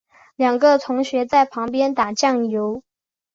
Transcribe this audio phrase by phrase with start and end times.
[0.35, 2.81] 两个同学在旁边打醬油